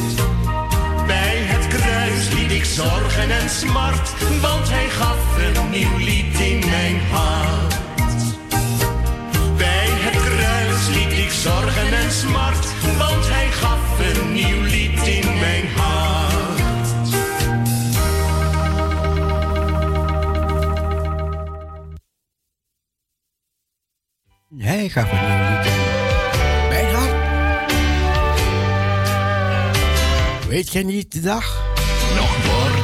[1.07, 6.59] Bij het kruis liet ik zorgen en smart, want hij gaf een nieuw lied in
[6.59, 7.75] mijn hart.
[9.57, 12.67] Bij het kruis liet ik zorgen en smart,
[12.97, 15.87] want hij gaf een nieuw lied in mijn hart.
[24.57, 25.36] Hij gaf een
[30.57, 31.75] Weet je niet de dag?
[32.15, 32.76] Nog wordt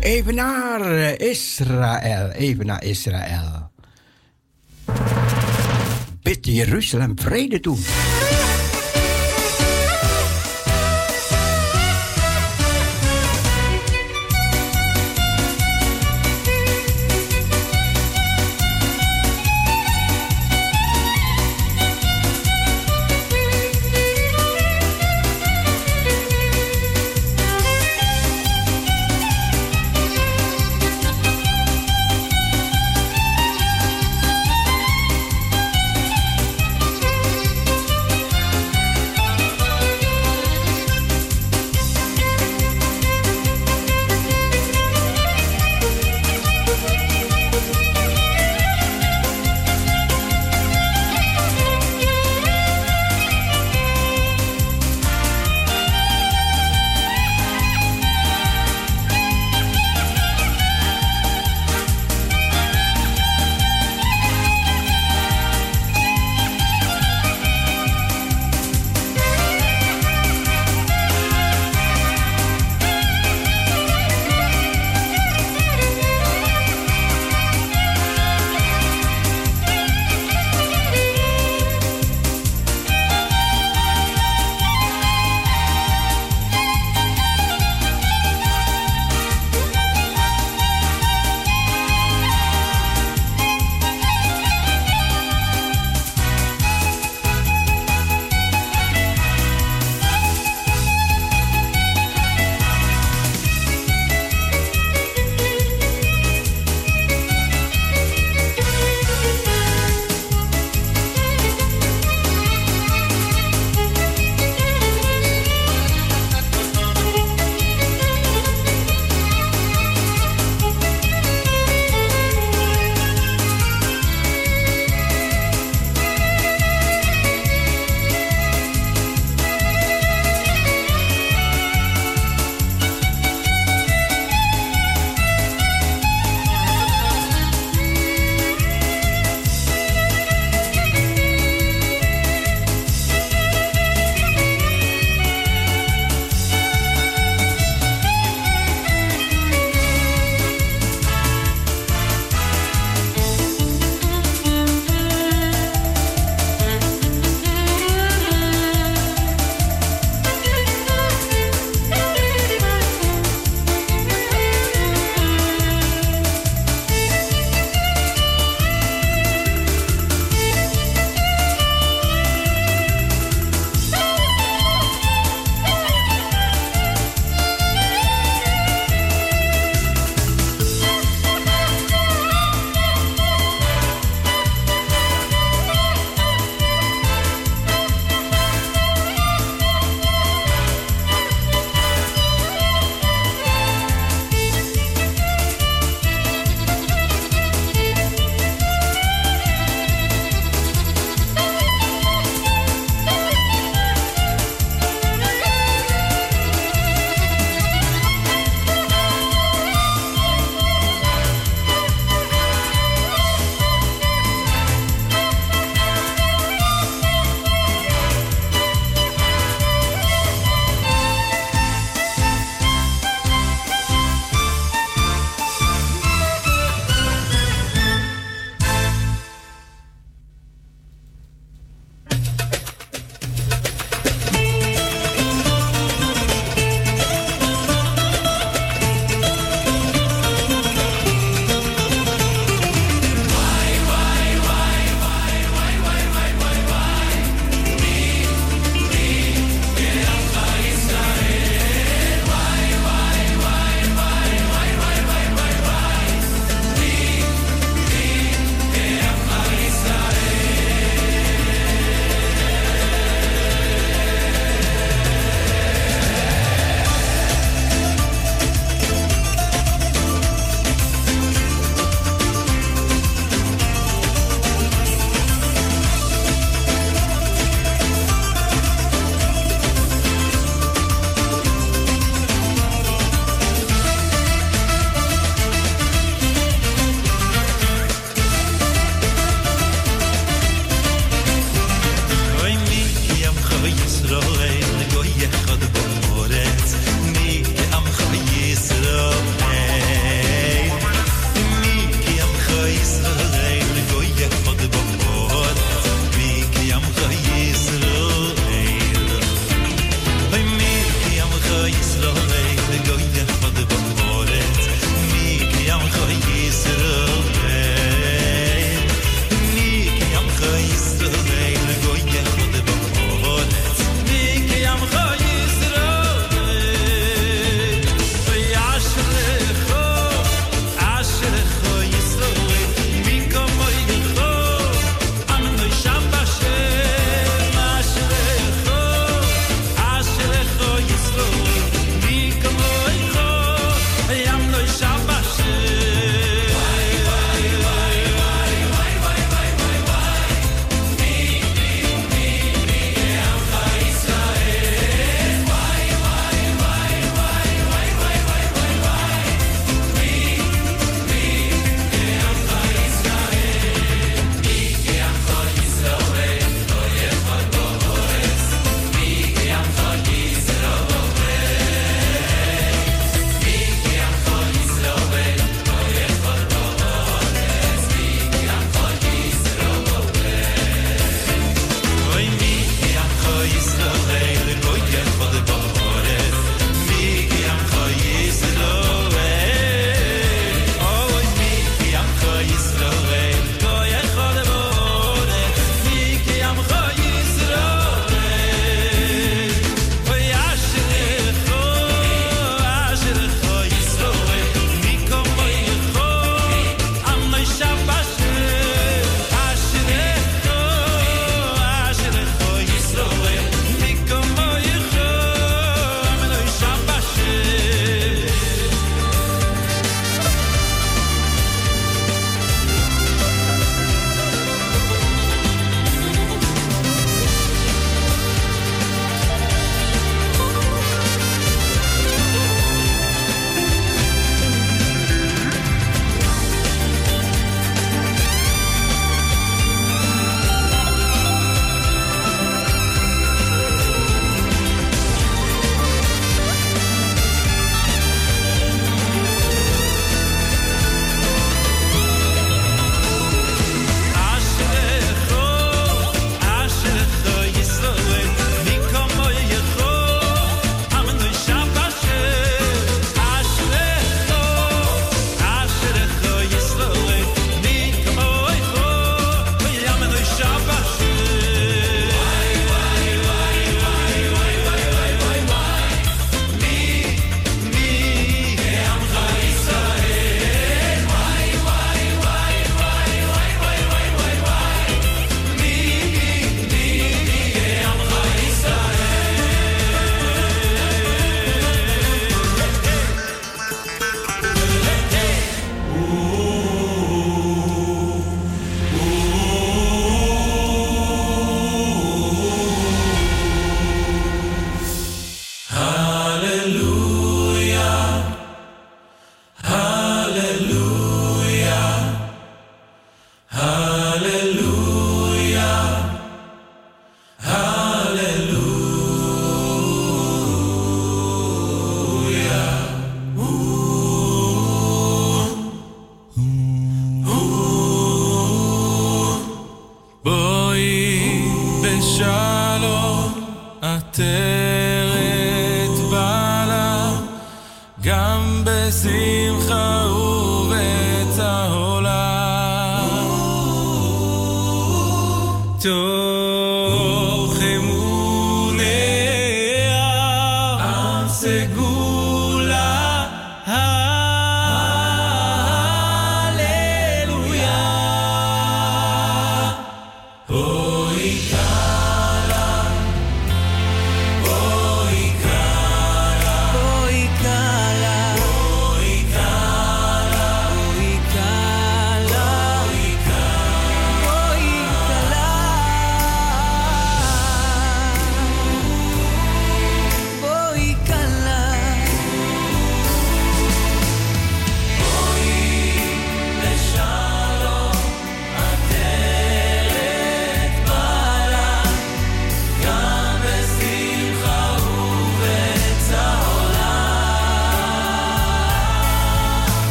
[0.00, 2.30] even naar eh, Israël.
[2.30, 3.70] Even naar Israël.
[6.22, 7.78] Bid Jeruzalem vrede toe.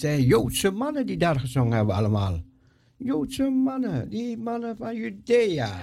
[0.00, 2.42] het zijn Joodse mannen die daar gezongen hebben allemaal.
[2.96, 5.80] Joodse mannen, die mannen van Judea.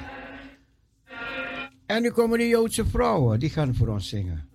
[1.86, 4.50] En nu komen die Joodse vrouwen, die gaan voor ons zingen.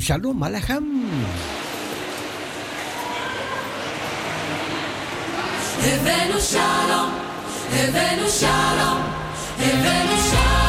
[0.00, 0.84] שלום עליכם.
[5.82, 7.10] הבאנו שלום,
[7.72, 9.02] הבאנו שלום,
[9.58, 10.59] הבאנו שלום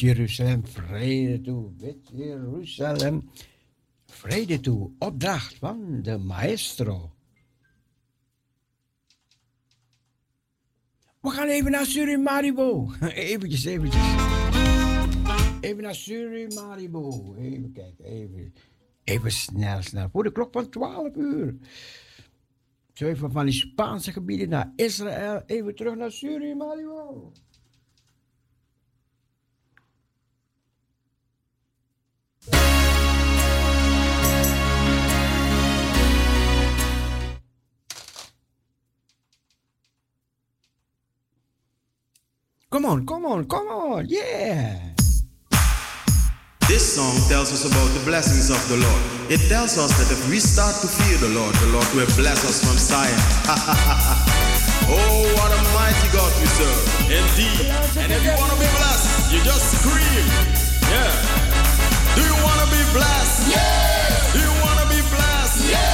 [0.00, 1.70] Jeruzalem vrede toe.
[1.70, 3.30] Bid Jeruzalem
[4.06, 4.90] vrede toe.
[4.98, 7.12] Opdracht van de maestro.
[11.20, 12.92] We gaan even naar Surimaribo.
[13.14, 14.02] Eventjes, eventjes.
[15.60, 17.34] Even naar Surimaribo.
[17.34, 18.54] Even kijken, even.
[19.04, 20.08] Even snel, snel.
[20.12, 21.56] Voor de klok van 12 uur.
[22.92, 25.42] Zo even van die Spaanse gebieden naar Israël.
[25.46, 27.32] Even terug naar Surimaribo.
[42.88, 44.80] On, come on, come on, yeah.
[46.68, 49.02] This song tells us about the blessings of the Lord.
[49.28, 52.40] It tells us that if we start to fear the Lord, the Lord will bless
[52.48, 53.12] us from Zion.
[54.88, 56.80] oh, what a mighty God we serve.
[57.12, 57.68] Indeed.
[58.00, 60.24] And if you want to be blessed, you just scream.
[60.88, 61.12] Yeah.
[62.16, 63.52] Do you want to be blessed?
[63.52, 64.32] Yes.
[64.32, 65.68] Do you want to be blessed?
[65.68, 65.87] Yes.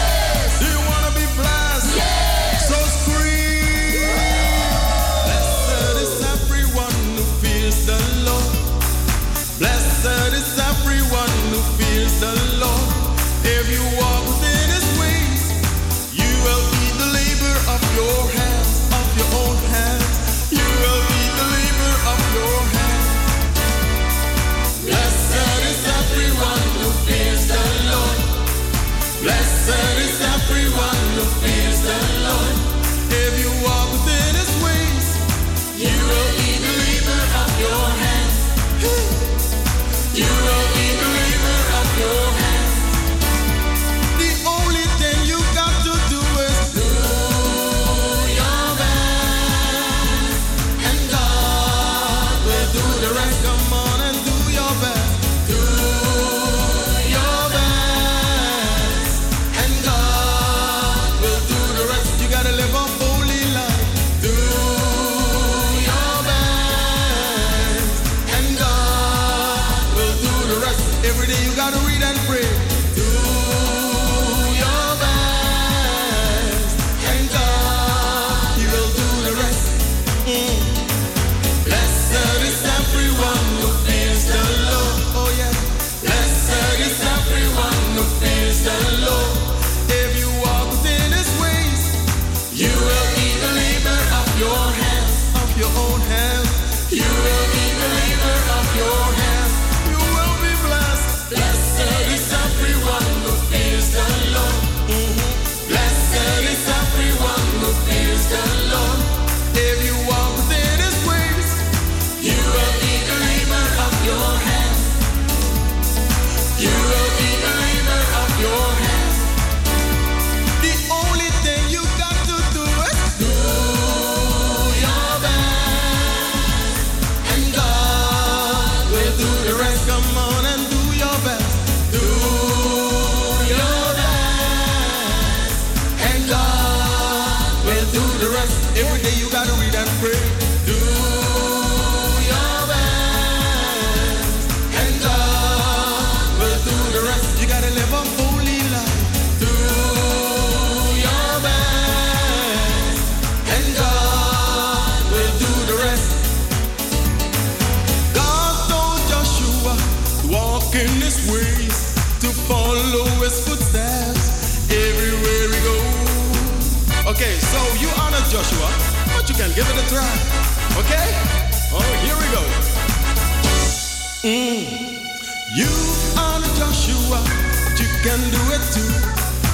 [178.16, 178.94] Can do it too.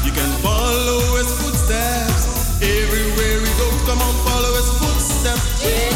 [0.05, 3.81] You can follow his footsteps everywhere he goes.
[3.89, 5.62] Come on, follow his footsteps.
[5.62, 5.90] Jesus.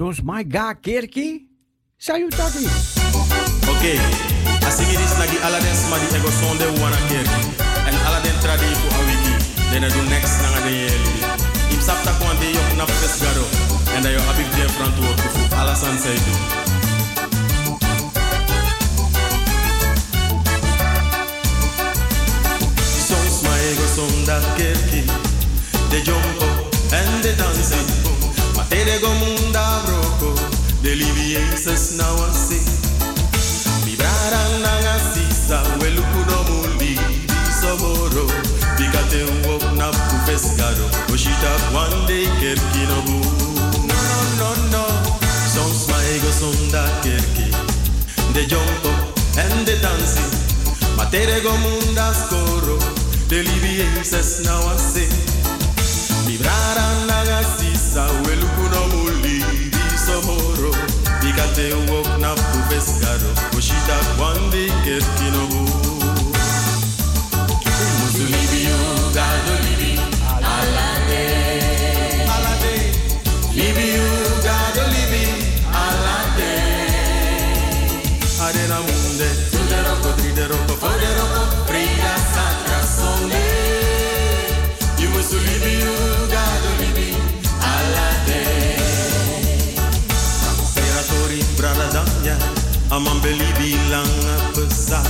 [0.00, 1.46] Soos my ga kerki,
[2.16, 2.34] niet?
[2.34, 2.56] Oké,
[3.60, 3.98] als ik okay.
[4.68, 7.42] asingiris nagi aladen smadi ego sonde wana kerki.
[7.88, 9.34] En Aladdin tradi iku awiki.
[9.70, 11.12] Dene do next nanga de yeli.
[11.72, 12.90] Im sapta kwan de yok nap
[13.22, 13.44] garo.
[13.94, 15.42] En da yo abib de frantu okufu.
[15.60, 16.34] Alasan seidu.
[23.08, 25.02] Soos my ego sonda kerki.
[25.90, 26.40] De jump
[26.90, 27.99] en de dancing.
[28.70, 29.82] Tede go munda
[30.82, 32.60] de delivienses na wasi.
[33.84, 36.98] Mi brada nanga sisa, weluku no muli,
[37.60, 38.26] soboro.
[38.78, 43.18] Bigate wop na pufesgaro, oshita kwande kerki no bu.
[43.88, 44.00] No,
[44.38, 44.84] no, no, no,
[45.52, 46.32] soms ma kerk.
[46.40, 47.50] sonda kerki.
[48.32, 48.90] De jompo
[49.36, 50.22] en de dansi,
[50.96, 52.78] ma tere go munda skoro,
[53.28, 55.06] delivienses na wasi.
[56.26, 58.38] Mi brada nanga sisa, Esa wel
[58.70, 60.70] no muli di somoro.
[61.20, 63.30] Bikate uok na pupes garo.
[63.58, 65.79] Oshita kwandi keskinobu.
[93.00, 94.12] Aman beli bilang
[94.52, 95.00] besar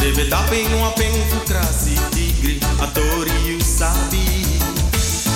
[0.00, 4.24] Debe taping waping putra si tigri Atori sabi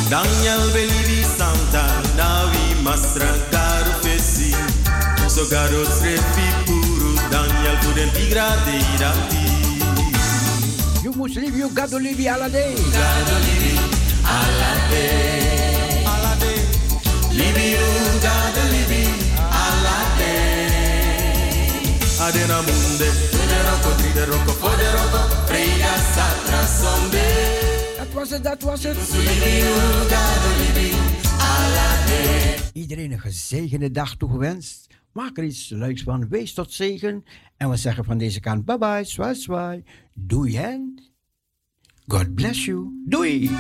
[0.09, 1.85] Daniel beli di santa
[2.17, 4.57] Navi mastra garu fesi
[5.29, 9.53] So garu srefi puru Daniel kuden tigra deirati
[11.05, 13.77] You must live, you gotta live alla day Gotta live
[14.25, 16.61] alla day Alla day
[17.37, 17.85] Live you
[18.25, 19.05] gotta live
[19.37, 20.52] alla day
[22.23, 27.27] Adena munde Tude roko, tride roko, fode roko Freya satra sonde
[27.99, 28.97] Dat was het, dat was het.
[32.73, 34.87] Iedereen een gezegende dag toegewenst.
[35.13, 36.29] Maak er iets leuks van.
[36.29, 37.25] Wees tot zegen.
[37.57, 39.85] En we zeggen van deze kant bye bye, zwaai zwaai.
[40.13, 41.03] Doei en
[42.07, 43.03] God bless you.
[43.07, 43.51] Doei.